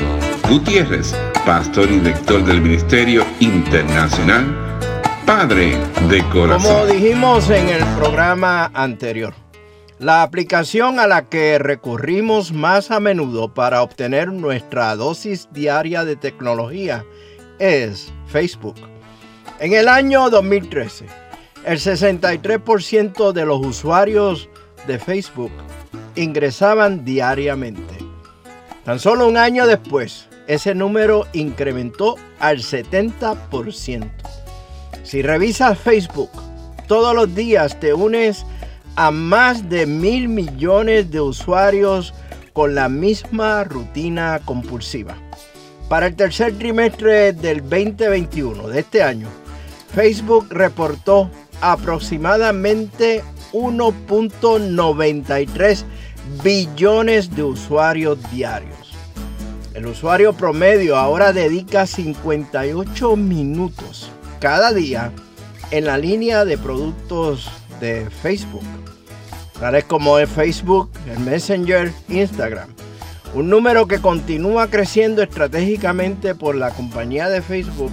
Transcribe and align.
Gutiérrez, 0.49 1.13
pastor 1.45 1.91
y 1.91 1.99
director 1.99 2.43
del 2.45 2.61
Ministerio 2.61 3.25
Internacional 3.39 4.45
Padre 5.25 5.77
de 6.09 6.23
Corazón. 6.29 6.71
Como 6.71 6.85
dijimos 6.85 7.49
en 7.49 7.67
el 7.67 7.83
programa 7.97 8.71
anterior, 8.73 9.33
la 9.99 10.21
aplicación 10.21 10.99
a 10.99 11.07
la 11.07 11.25
que 11.25 11.57
recurrimos 11.57 12.51
más 12.51 12.91
a 12.91 12.99
menudo 12.99 13.53
para 13.53 13.81
obtener 13.81 14.31
nuestra 14.31 14.95
dosis 14.95 15.49
diaria 15.51 16.05
de 16.05 16.15
tecnología 16.15 17.03
es 17.57 18.13
Facebook. 18.27 18.75
En 19.59 19.73
el 19.73 19.87
año 19.87 20.29
2013, 20.29 21.05
el 21.65 21.79
63% 21.79 23.31
de 23.31 23.45
los 23.45 23.65
usuarios 23.65 24.49
de 24.85 24.99
Facebook 24.99 25.51
ingresaban 26.15 27.03
diariamente. 27.03 27.95
Tan 28.85 28.99
solo 28.99 29.27
un 29.27 29.37
año 29.37 29.65
después, 29.65 30.27
ese 30.45 30.75
número 30.75 31.25
incrementó 31.33 32.15
al 32.39 32.59
70%. 32.59 34.11
Si 35.03 35.21
revisas 35.23 35.79
Facebook, 35.79 36.29
todos 36.87 37.15
los 37.15 37.33
días 37.33 37.79
te 37.79 37.93
unes 37.93 38.45
a 38.97 39.11
más 39.11 39.69
de 39.69 39.85
mil 39.85 40.27
millones 40.27 41.09
de 41.11 41.21
usuarios 41.21 42.15
con 42.51 42.73
la 42.73 42.89
misma 42.89 43.63
rutina 43.63 44.41
compulsiva. 44.43 45.15
Para 45.87 46.07
el 46.07 46.15
tercer 46.15 46.57
trimestre 46.57 47.31
del 47.31 47.61
2021 47.61 48.69
de 48.69 48.79
este 48.79 49.03
año, 49.03 49.27
Facebook 49.93 50.47
reportó 50.49 51.29
aproximadamente 51.61 53.21
1.93 53.53 55.83
billones 56.43 57.35
de 57.35 57.43
usuarios 57.43 58.17
diarios. 58.31 58.95
El 59.75 59.85
usuario 59.85 60.33
promedio 60.33 60.97
ahora 60.97 61.33
dedica 61.33 61.85
58 61.85 63.15
minutos 63.15 64.09
cada 64.39 64.73
día 64.73 65.11
en 65.69 65.85
la 65.85 65.99
línea 65.99 66.45
de 66.45 66.57
productos 66.57 67.47
de 67.79 68.09
Facebook 68.09 68.63
tales 69.59 69.83
como 69.85 70.19
el 70.19 70.27
Facebook, 70.27 70.89
el 71.09 71.19
Messenger, 71.19 71.91
Instagram. 72.09 72.69
Un 73.33 73.49
número 73.49 73.87
que 73.87 73.99
continúa 73.99 74.67
creciendo 74.67 75.21
estratégicamente 75.21 76.35
por 76.35 76.55
la 76.55 76.71
compañía 76.71 77.29
de 77.29 77.41
Facebook 77.41 77.91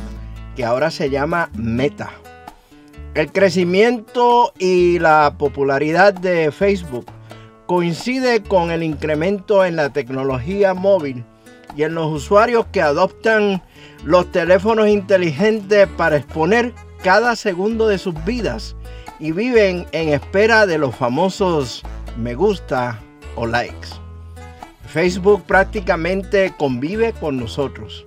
que 0.55 0.65
ahora 0.65 0.91
se 0.91 1.11
llama 1.11 1.51
Meta. 1.55 2.11
El 3.15 3.33
crecimiento 3.33 4.53
y 4.59 4.99
la 4.99 5.35
popularidad 5.39 6.15
de 6.15 6.51
Facebook 6.53 7.07
coincide 7.67 8.43
con 8.43 8.71
el 8.71 8.83
incremento 8.83 9.65
en 9.65 9.77
la 9.77 9.91
tecnología 9.91 10.75
móvil 10.75 11.25
y 11.77 11.83
en 11.83 11.95
los 11.95 12.13
usuarios 12.13 12.67
que 12.67 12.83
adoptan 12.83 13.63
los 14.05 14.31
teléfonos 14.31 14.89
inteligentes 14.89 15.89
para 15.97 16.17
exponer 16.17 16.73
cada 17.03 17.37
segundo 17.37 17.89
de 17.89 17.99
sus 17.99 18.23
vidas 18.25 18.77
y 19.19 19.33
viven 19.33 19.87
en 19.93 20.09
espera 20.11 20.67
de 20.67 20.79
los 20.79 20.95
famosos 20.95 21.83
me 22.17 22.35
gusta 22.35 23.01
o 23.37 23.47
likes. 23.47 23.89
Facebook 24.87 25.45
prácticamente 25.45 26.55
convive 26.57 27.13
con 27.13 27.39
nosotros. 27.39 28.05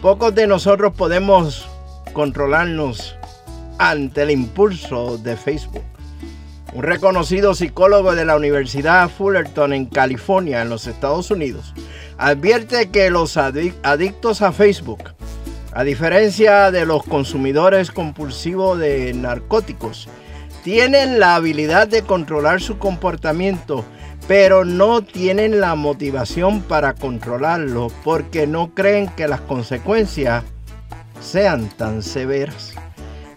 Pocos 0.00 0.34
de 0.34 0.46
nosotros 0.46 0.94
podemos 0.94 1.68
controlarnos 2.12 3.16
ante 3.78 4.22
el 4.22 4.30
impulso 4.30 5.18
de 5.18 5.36
Facebook. 5.36 5.84
Un 6.72 6.82
reconocido 6.82 7.54
psicólogo 7.54 8.14
de 8.14 8.24
la 8.24 8.36
Universidad 8.36 9.08
Fullerton 9.08 9.72
en 9.72 9.86
California, 9.86 10.62
en 10.62 10.68
los 10.68 10.86
Estados 10.86 11.30
Unidos, 11.30 11.74
advierte 12.18 12.90
que 12.90 13.10
los 13.10 13.36
adictos 13.36 14.42
a 14.42 14.52
Facebook, 14.52 15.14
a 15.72 15.84
diferencia 15.84 16.70
de 16.70 16.86
los 16.86 17.02
consumidores 17.04 17.90
compulsivos 17.90 18.78
de 18.78 19.12
narcóticos, 19.14 20.08
tienen 20.66 21.20
la 21.20 21.36
habilidad 21.36 21.86
de 21.86 22.02
controlar 22.02 22.60
su 22.60 22.76
comportamiento, 22.76 23.84
pero 24.26 24.64
no 24.64 25.00
tienen 25.00 25.60
la 25.60 25.76
motivación 25.76 26.60
para 26.60 26.92
controlarlo 26.94 27.86
porque 28.02 28.48
no 28.48 28.74
creen 28.74 29.06
que 29.10 29.28
las 29.28 29.40
consecuencias 29.42 30.42
sean 31.20 31.68
tan 31.68 32.02
severas. 32.02 32.72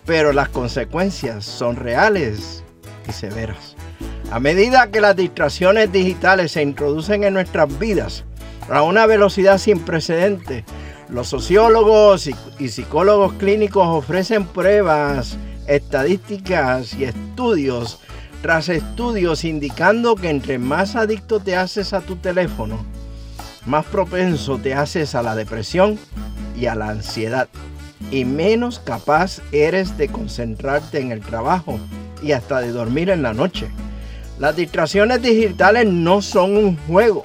Pero 0.08 0.34
las 0.34 0.50
consecuencias 0.50 1.46
son 1.46 1.76
reales 1.76 2.64
y 3.08 3.12
severas. 3.12 3.76
A 4.32 4.40
medida 4.40 4.90
que 4.90 5.00
las 5.00 5.16
distracciones 5.16 5.92
digitales 5.92 6.54
se 6.54 6.64
introducen 6.64 7.24
en 7.24 7.36
nuestras 7.36 7.78
vidas 7.78 8.24
a 8.72 8.82
una 8.82 9.06
velocidad 9.06 9.60
sin 9.60 9.82
precedentes, 9.82 10.64
los 11.10 11.28
sociólogos 11.28 12.28
y 12.58 12.70
psicólogos 12.70 13.34
clínicos 13.34 13.88
ofrecen 13.88 14.48
pruebas 14.48 15.38
estadísticas 15.70 16.94
y 16.96 17.06
estudios 17.06 18.00
tras 18.42 18.68
estudios 18.68 19.46
indicando 19.46 20.16
que 20.16 20.30
entre 20.30 20.60
más 20.60 20.98
adicto 20.98 21.40
te 21.40 21.56
haces 21.56 21.94
a 21.94 22.02
tu 22.02 22.18
teléfono, 22.18 22.86
más 23.66 23.86
propenso 23.86 24.58
te 24.58 24.74
haces 24.74 25.16
a 25.16 25.22
la 25.22 25.36
depresión 25.36 25.98
y 26.58 26.66
a 26.66 26.76
la 26.76 26.90
ansiedad 26.90 27.48
y 28.12 28.26
menos 28.26 28.80
capaz 28.80 29.42
eres 29.52 29.98
de 29.98 30.08
concentrarte 30.08 31.00
en 31.00 31.12
el 31.12 31.22
trabajo 31.22 31.80
y 32.24 32.32
hasta 32.32 32.60
de 32.60 32.72
dormir 32.72 33.10
en 33.10 33.22
la 33.22 33.34
noche. 33.34 33.70
Las 34.40 34.56
distracciones 34.56 35.22
digitales 35.22 35.86
no 35.86 36.22
son 36.22 36.58
un 36.58 36.78
juego. 36.88 37.24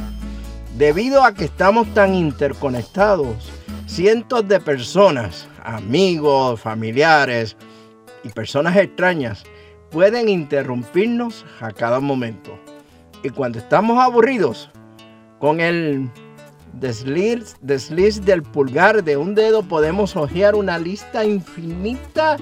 Debido 0.77 1.25
a 1.25 1.35
que 1.35 1.45
estamos 1.45 1.93
tan 1.95 2.15
interconectados, 2.15 3.37
cientos 3.87 4.47
de 4.49 4.59
personas, 4.61 5.47
amigos, 5.63 6.61
familiares, 6.61 7.57
y 8.25 8.31
personas 8.31 8.77
extrañas 8.77 9.45
pueden 9.91 10.29
interrumpirnos 10.29 11.45
a 11.61 11.71
cada 11.71 12.01
momento. 12.01 12.59
Y 13.23 13.31
cuando 13.31 13.59
estamos 13.59 13.99
aburridos, 14.03 14.71
con 15.39 15.61
el 15.61 16.11
desliz, 16.73 17.57
desliz 17.61 18.25
del 18.25 18.43
pulgar 18.43 19.05
de 19.05 19.17
un 19.17 19.35
dedo 19.35 19.63
podemos 19.63 20.17
hojear 20.17 20.55
una 20.55 20.79
lista 20.79 21.25
infinita 21.25 22.37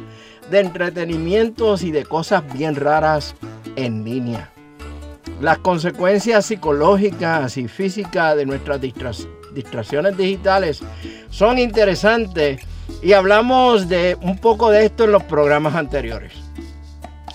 de 0.51 0.61
entretenimientos 0.61 1.83
y 1.83 1.91
de 1.91 2.05
cosas 2.05 2.43
bien 2.53 2.75
raras 2.75 3.35
en 3.77 4.05
línea. 4.05 4.51
Las 5.41 5.59
consecuencias 5.59 6.47
psicológicas 6.47 7.57
y 7.57 7.67
físicas 7.69 8.37
de 8.37 8.47
nuestras 8.47 8.81
distracciones 8.81 10.17
digitales 10.17 10.81
son 11.31 11.59
interesantes 11.59 12.63
y 13.01 13.13
hablamos 13.13 13.89
de 13.89 14.17
un 14.21 14.39
poco 14.39 14.71
de 14.71 14.85
esto 14.85 15.05
en 15.05 15.13
los 15.13 15.23
programas 15.23 15.75
anteriores. 15.75 16.33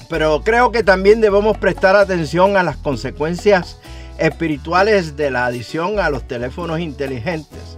Pero 0.10 0.42
creo 0.44 0.72
que 0.72 0.84
también 0.84 1.20
debemos 1.20 1.58
prestar 1.58 1.96
atención 1.96 2.56
a 2.56 2.64
las 2.64 2.78
consecuencias 2.78 3.78
espirituales 4.18 5.16
de 5.16 5.32
la 5.32 5.46
adición 5.46 6.00
a 6.00 6.10
los 6.10 6.28
teléfonos 6.28 6.80
inteligentes. 6.80 7.78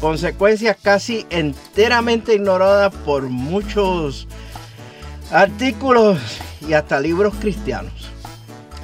consecuencias 0.00 0.76
casi 0.80 1.26
enteramente 1.28 2.34
ignoradas 2.34 2.94
por 3.04 3.24
muchos 3.24 4.28
artículos 5.32 6.18
y 6.60 6.74
hasta 6.74 7.00
libros 7.00 7.34
cristianos. 7.34 8.08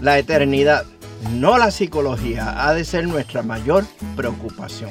La 0.01 0.19
eternidad, 0.19 0.85
no 1.31 1.57
la 1.57 1.71
psicología, 1.71 2.67
ha 2.67 2.75
de 2.75 2.85
ser 2.85 3.07
nuestra 3.07 3.43
mayor 3.43 3.85
preocupación. 4.17 4.91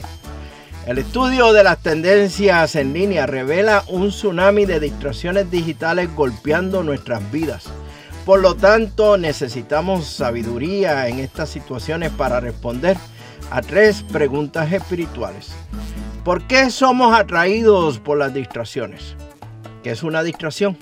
El 0.85 0.97
estudio 0.97 1.53
de 1.53 1.63
las 1.63 1.77
tendencias 1.77 2.75
en 2.75 2.91
línea 2.91 3.25
revela 3.25 3.85
un 3.88 4.09
tsunami 4.09 4.65
de 4.65 4.81
distracciones 4.81 5.50
digitales 5.50 6.13
golpeando 6.13 6.83
nuestras 6.83 7.31
vidas. 7.31 7.68
Por 8.25 8.41
lo 8.41 8.56
tanto, 8.56 9.18
necesitamos 9.18 10.06
sabiduría 10.06 11.07
en 11.07 11.19
estas 11.19 11.47
situaciones 11.47 12.12
para 12.12 12.41
responder 12.41 12.97
a 13.50 13.62
tres 13.62 14.03
preguntas 14.03 14.74
espirituales. 14.74 15.53
¿Por 16.25 16.47
qué 16.47 16.69
somos 16.69 17.18
atraídos 17.18 18.00
por 18.00 18.18
las 18.18 18.33
distracciones? 18.33 19.15
¿Qué 19.83 19.91
es 19.91 20.03
una 20.03 20.21
distracción? 20.21 20.77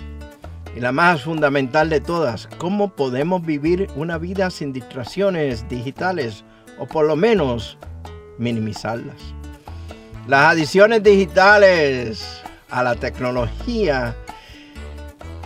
Y 0.76 0.80
la 0.80 0.92
más 0.92 1.22
fundamental 1.22 1.92
de 1.92 2.02
todas, 2.02 2.48
¿cómo 2.58 2.96
podemos 2.96 3.46
vivir 3.46 3.88
una 3.96 4.18
vida 4.18 4.50
sin 4.50 4.74
distracciones 4.74 5.70
digitales 5.70 6.44
o 6.80 6.88
por 6.88 7.06
lo 7.06 7.16
menos 7.16 7.78
minimizarlas? 8.40 9.36
Las 10.28 10.52
adiciones 10.52 11.02
digitales 11.04 12.42
a 12.70 12.84
la 12.84 12.96
tecnología 12.96 14.16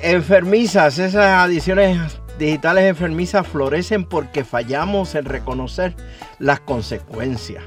enfermizas, 0.02 1.00
esas 1.00 1.26
adiciones 1.26 2.20
digitales 2.38 2.84
enfermizas 2.84 3.48
florecen 3.48 4.04
porque 4.04 4.44
fallamos 4.44 5.16
en 5.16 5.26
reconocer 5.26 5.96
las 6.40 6.60
consecuencias. 6.60 7.64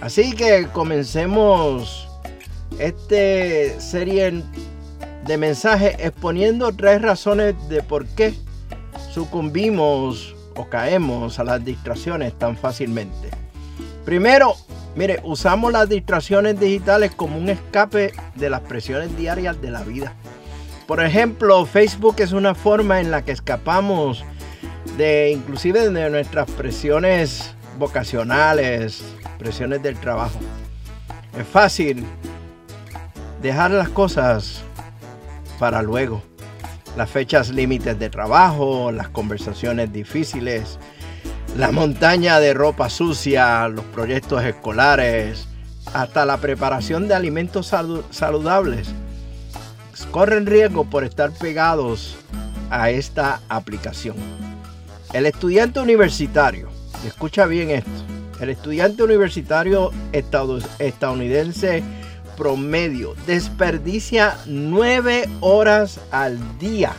Así 0.00 0.32
que 0.32 0.66
comencemos 0.72 2.08
esta 2.78 3.80
serie 3.80 4.42
de 5.26 5.36
mensajes 5.36 5.94
exponiendo 5.98 6.72
tres 6.72 7.02
razones 7.02 7.54
de 7.68 7.82
por 7.82 8.06
qué 8.06 8.34
sucumbimos 9.12 10.34
o 10.56 10.68
caemos 10.70 11.38
a 11.38 11.44
las 11.44 11.62
distracciones 11.62 12.36
tan 12.38 12.56
fácilmente. 12.56 13.28
Primero, 14.06 14.56
mire, 14.96 15.20
usamos 15.24 15.72
las 15.72 15.88
distracciones 15.88 16.58
digitales 16.58 17.12
como 17.14 17.38
un 17.38 17.48
escape 17.48 18.12
de 18.34 18.50
las 18.50 18.60
presiones 18.60 19.16
diarias 19.16 19.60
de 19.60 19.70
la 19.70 19.82
vida. 19.82 20.14
Por 20.86 21.02
ejemplo, 21.04 21.64
Facebook 21.66 22.16
es 22.18 22.32
una 22.32 22.54
forma 22.54 23.00
en 23.00 23.10
la 23.10 23.24
que 23.24 23.32
escapamos 23.32 24.24
de 24.96 25.30
inclusive 25.30 25.88
de 25.88 26.10
nuestras 26.10 26.50
presiones 26.50 27.54
vocacionales, 27.78 29.02
presiones 29.38 29.82
del 29.82 29.96
trabajo. 29.98 30.38
Es 31.38 31.46
fácil 31.46 32.04
dejar 33.40 33.70
las 33.70 33.88
cosas 33.88 34.62
para 35.58 35.82
luego. 35.82 36.22
Las 36.96 37.08
fechas 37.08 37.50
límites 37.50 37.98
de 37.98 38.10
trabajo, 38.10 38.90
las 38.90 39.08
conversaciones 39.08 39.92
difíciles, 39.92 40.78
la 41.56 41.72
montaña 41.72 42.40
de 42.40 42.54
ropa 42.54 42.88
sucia, 42.88 43.68
los 43.68 43.84
proyectos 43.86 44.42
escolares, 44.44 45.46
hasta 45.92 46.24
la 46.24 46.38
preparación 46.38 47.08
de 47.08 47.14
alimentos 47.14 47.72
saludables, 48.10 48.88
corren 50.10 50.46
riesgo 50.46 50.88
por 50.88 51.04
estar 51.04 51.30
pegados 51.32 52.16
a 52.70 52.90
esta 52.90 53.40
aplicación. 53.48 54.16
El 55.12 55.26
estudiante 55.26 55.80
universitario, 55.80 56.68
escucha 57.06 57.46
bien 57.46 57.70
esto, 57.70 57.90
el 58.40 58.50
estudiante 58.50 59.02
universitario 59.02 59.90
estadounidense 60.12 61.82
promedio 62.36 63.14
desperdicia 63.26 64.38
nueve 64.46 65.28
horas 65.40 66.00
al 66.10 66.38
día. 66.58 66.92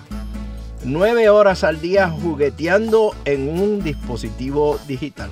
Nueve 0.84 1.30
horas 1.30 1.64
al 1.64 1.80
día 1.80 2.10
jugueteando 2.10 3.16
en 3.26 3.48
un 3.50 3.84
dispositivo 3.84 4.80
digital. 4.88 5.30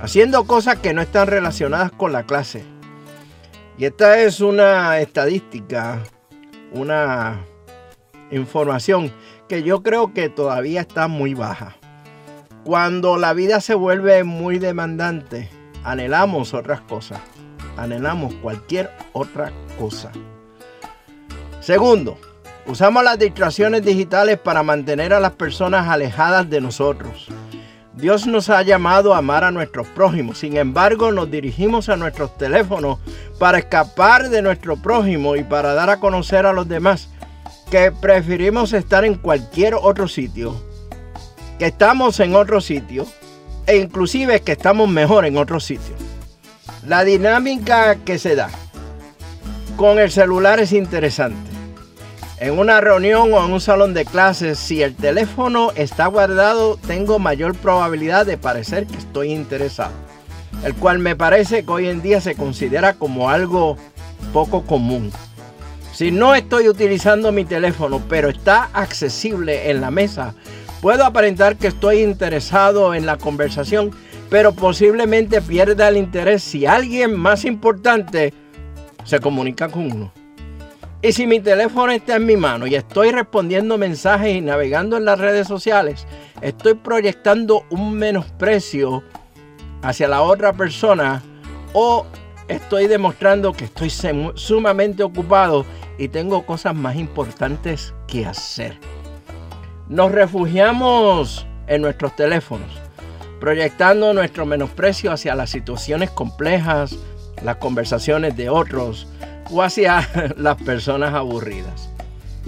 Haciendo 0.00 0.44
cosas 0.44 0.76
que 0.76 0.92
no 0.92 1.02
están 1.02 1.28
relacionadas 1.28 1.92
con 1.92 2.12
la 2.12 2.24
clase. 2.24 2.64
Y 3.78 3.86
esta 3.86 4.18
es 4.20 4.40
una 4.40 5.00
estadística, 5.00 6.02
una 6.72 7.44
información 8.30 9.12
que 9.48 9.62
yo 9.62 9.82
creo 9.82 10.12
que 10.12 10.28
todavía 10.28 10.82
está 10.82 11.08
muy 11.08 11.34
baja. 11.34 11.76
Cuando 12.64 13.16
la 13.16 13.32
vida 13.32 13.60
se 13.60 13.74
vuelve 13.74 14.24
muy 14.24 14.58
demandante, 14.58 15.48
anhelamos 15.84 16.52
otras 16.52 16.80
cosas 16.82 17.20
anhelamos 17.76 18.34
cualquier 18.36 18.90
otra 19.12 19.52
cosa. 19.78 20.10
Segundo, 21.60 22.18
usamos 22.66 23.04
las 23.04 23.18
distracciones 23.18 23.84
digitales 23.84 24.38
para 24.38 24.62
mantener 24.62 25.12
a 25.12 25.20
las 25.20 25.32
personas 25.32 25.88
alejadas 25.88 26.48
de 26.50 26.60
nosotros. 26.60 27.28
Dios 27.94 28.26
nos 28.26 28.50
ha 28.50 28.60
llamado 28.62 29.14
a 29.14 29.18
amar 29.18 29.42
a 29.44 29.50
nuestros 29.50 29.86
prójimos, 29.86 30.38
sin 30.38 30.56
embargo 30.58 31.12
nos 31.12 31.30
dirigimos 31.30 31.88
a 31.88 31.96
nuestros 31.96 32.36
teléfonos 32.36 32.98
para 33.38 33.58
escapar 33.58 34.28
de 34.28 34.42
nuestro 34.42 34.76
prójimo 34.76 35.34
y 35.36 35.44
para 35.44 35.72
dar 35.72 35.88
a 35.88 35.98
conocer 35.98 36.44
a 36.44 36.52
los 36.52 36.68
demás 36.68 37.08
que 37.70 37.90
preferimos 37.92 38.74
estar 38.74 39.04
en 39.04 39.14
cualquier 39.14 39.74
otro 39.74 40.08
sitio, 40.08 40.54
que 41.58 41.66
estamos 41.66 42.20
en 42.20 42.36
otro 42.36 42.60
sitio 42.60 43.06
e 43.66 43.78
inclusive 43.78 44.40
que 44.40 44.52
estamos 44.52 44.88
mejor 44.88 45.24
en 45.24 45.38
otro 45.38 45.58
sitio. 45.58 45.94
La 46.86 47.02
dinámica 47.02 47.96
que 48.04 48.18
se 48.18 48.36
da 48.36 48.50
con 49.76 49.98
el 49.98 50.10
celular 50.10 50.60
es 50.60 50.72
interesante. 50.72 51.55
En 52.38 52.58
una 52.58 52.80
reunión 52.80 53.32
o 53.32 53.44
en 53.44 53.52
un 53.52 53.60
salón 53.60 53.94
de 53.94 54.04
clases, 54.04 54.58
si 54.58 54.82
el 54.82 54.94
teléfono 54.94 55.72
está 55.74 56.06
guardado, 56.06 56.76
tengo 56.86 57.18
mayor 57.18 57.56
probabilidad 57.56 58.26
de 58.26 58.36
parecer 58.36 58.86
que 58.86 58.98
estoy 58.98 59.32
interesado. 59.32 59.92
El 60.64 60.74
cual 60.74 60.98
me 60.98 61.16
parece 61.16 61.64
que 61.64 61.72
hoy 61.72 61.88
en 61.88 62.02
día 62.02 62.20
se 62.20 62.34
considera 62.34 62.94
como 62.94 63.30
algo 63.30 63.76
poco 64.32 64.64
común. 64.64 65.10
Si 65.92 66.10
no 66.10 66.34
estoy 66.34 66.68
utilizando 66.68 67.32
mi 67.32 67.44
teléfono, 67.44 68.02
pero 68.08 68.28
está 68.28 68.68
accesible 68.74 69.70
en 69.70 69.80
la 69.80 69.90
mesa, 69.90 70.34
puedo 70.82 71.04
aparentar 71.04 71.56
que 71.56 71.68
estoy 71.68 72.02
interesado 72.02 72.94
en 72.94 73.06
la 73.06 73.16
conversación 73.16 73.92
pero 74.28 74.52
posiblemente 74.52 75.40
pierda 75.40 75.88
el 75.88 75.96
interés 75.96 76.42
si 76.42 76.66
alguien 76.66 77.16
más 77.16 77.44
importante 77.44 78.32
se 79.04 79.20
comunica 79.20 79.68
con 79.68 79.92
uno. 79.92 80.25
Y 81.06 81.12
si 81.12 81.24
mi 81.28 81.38
teléfono 81.38 81.92
está 81.92 82.16
en 82.16 82.26
mi 82.26 82.36
mano 82.36 82.66
y 82.66 82.74
estoy 82.74 83.12
respondiendo 83.12 83.78
mensajes 83.78 84.34
y 84.34 84.40
navegando 84.40 84.96
en 84.96 85.04
las 85.04 85.20
redes 85.20 85.46
sociales, 85.46 86.04
estoy 86.40 86.74
proyectando 86.74 87.64
un 87.70 87.94
menosprecio 87.94 89.04
hacia 89.82 90.08
la 90.08 90.22
otra 90.22 90.52
persona 90.52 91.22
o 91.74 92.04
estoy 92.48 92.88
demostrando 92.88 93.52
que 93.52 93.66
estoy 93.66 93.88
sumamente 94.34 95.04
ocupado 95.04 95.64
y 95.96 96.08
tengo 96.08 96.44
cosas 96.44 96.74
más 96.74 96.96
importantes 96.96 97.94
que 98.08 98.26
hacer. 98.26 98.76
Nos 99.88 100.10
refugiamos 100.10 101.46
en 101.68 101.82
nuestros 101.82 102.16
teléfonos 102.16 102.80
proyectando 103.38 104.12
nuestro 104.12 104.44
menosprecio 104.44 105.12
hacia 105.12 105.36
las 105.36 105.50
situaciones 105.50 106.10
complejas, 106.10 106.98
las 107.44 107.58
conversaciones 107.58 108.36
de 108.36 108.48
otros 108.50 109.06
o 109.50 109.62
hacia 109.62 110.08
las 110.36 110.56
personas 110.62 111.14
aburridas. 111.14 111.90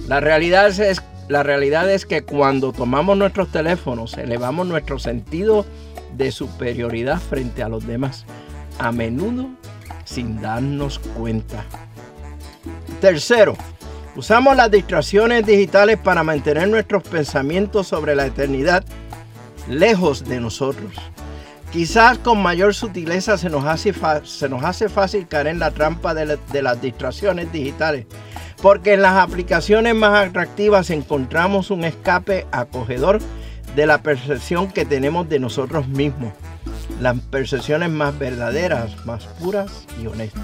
La 0.07 0.21
realidad 0.21 0.69
es, 0.69 1.03
la 1.29 1.43
realidad 1.43 1.91
es 1.91 2.07
que 2.07 2.23
cuando 2.23 2.73
tomamos 2.73 3.17
nuestros 3.17 3.51
teléfonos 3.51 4.17
elevamos 4.17 4.67
nuestro 4.67 4.99
sentido 4.99 5.67
de 6.17 6.33
superioridad 6.33 7.19
frente 7.19 7.63
a 7.63 7.69
los 7.69 7.87
demás, 7.87 8.25
a 8.79 8.93
menudo 8.93 9.49
sin 10.05 10.41
darnos 10.41 10.99
cuenta. 10.99 11.65
Tercero, 13.01 13.57
usamos 14.17 14.57
las 14.57 14.71
distracciones 14.71 15.45
digitales 15.45 15.99
para 15.99 16.23
mantener 16.23 16.69
nuestros 16.69 17.03
pensamientos 17.03 17.89
sobre 17.89 18.15
la 18.15 18.27
eternidad 18.27 18.85
lejos 19.69 20.25
de 20.25 20.41
nosotros. 20.41 20.95
Quizás 21.73 22.19
con 22.19 22.43
mayor 22.43 22.75
sutileza 22.75 23.37
se 23.37 23.51
nos 23.51 23.65
hace, 23.67 23.93
se 24.25 24.49
nos 24.49 24.65
hace 24.65 24.89
fácil 24.89 25.29
caer 25.29 25.49
en 25.49 25.59
la 25.59 25.71
trampa 25.71 26.15
de, 26.15 26.39
de 26.51 26.63
las 26.63 26.81
distracciones 26.81 27.53
digitales, 27.53 28.07
porque 28.63 28.95
en 28.95 29.03
las 29.03 29.17
aplicaciones 29.17 29.95
más 29.95 30.27
atractivas 30.27 30.89
encontramos 30.91 31.71
un 31.71 31.85
escape 31.85 32.47
acogedor 32.53 33.21
de 33.77 33.87
la 33.87 34.03
percepción 34.03 34.73
que 34.73 34.87
tenemos 34.87 35.29
de 35.29 35.39
nosotros 35.41 35.87
mismos, 35.89 36.33
las 37.01 37.19
percepciones 37.31 37.91
más 37.91 38.19
verdaderas, 38.19 39.05
más 39.05 39.27
puras 39.39 39.87
y 40.03 40.07
honestas. 40.07 40.43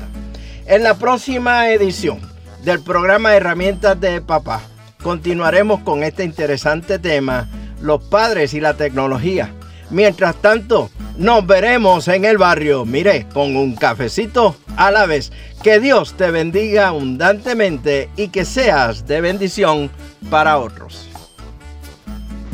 En 0.67 0.83
la 0.83 0.95
próxima 0.95 1.71
edición 1.71 2.21
del 2.63 2.83
programa 2.83 3.35
Herramientas 3.35 3.99
de 3.99 4.21
Papá, 4.21 4.61
continuaremos 5.03 5.81
con 5.81 6.03
este 6.03 6.23
interesante 6.25 6.99
tema 6.99 7.49
los 7.81 8.03
padres 8.05 8.55
y 8.55 8.61
la 8.61 8.75
tecnología. 8.75 9.53
Mientras 9.91 10.37
tanto, 10.37 10.91
nos 11.17 11.47
veremos 11.47 12.09
en 12.09 12.25
el 12.25 12.39
barrio, 12.39 12.85
mire, 12.85 13.27
con 13.33 13.57
un 13.57 13.75
cafecito 13.77 14.57
a 14.77 14.91
la 14.91 15.07
vez. 15.07 15.33
Que 15.63 15.81
Dios 15.81 16.15
te 16.17 16.31
bendiga 16.31 16.89
abundantemente 16.89 18.09
y 18.17 18.29
que 18.29 18.45
seas 18.45 19.07
de 19.07 19.21
bendición 19.21 19.91
para 20.31 20.59
otros. 20.59 21.09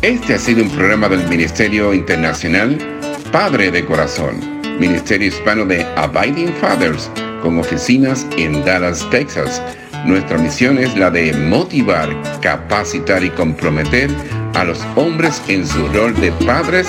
Este 0.03 0.35
ha 0.35 0.39
sido 0.39 0.63
un 0.63 0.71
programa 0.71 1.09
del 1.09 1.27
Ministerio 1.29 1.93
Internacional 1.93 2.79
Padre 3.33 3.71
de 3.71 3.85
Corazón, 3.85 4.41
Ministerio 4.79 5.29
Hispano 5.29 5.65
de 5.65 5.85
Abiding 5.97 6.53
Fathers, 6.55 7.11
con 7.43 7.59
oficinas 7.59 8.27
en 8.37 8.65
Dallas, 8.65 9.07
Texas. 9.11 9.63
Nuestra 10.05 10.39
misión 10.39 10.79
es 10.79 10.97
la 10.97 11.11
de 11.11 11.33
motivar, 11.33 12.09
capacitar 12.41 13.23
y 13.23 13.31
comprometer 13.31 14.11
a 14.55 14.65
los 14.65 14.81
hombres 14.97 15.43
en 15.49 15.67
su 15.67 15.87
rol 15.89 16.15
de 16.21 16.33
padres 16.45 16.89